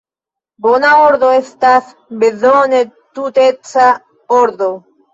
Bona 0.65 0.93
ordo 1.01 1.29
estas 1.41 1.93
bezone 2.25 2.83
tuteca 3.21 3.89
ordo. 4.43 4.77